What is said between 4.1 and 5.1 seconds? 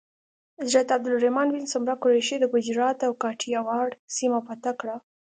سیمه فتح کړه.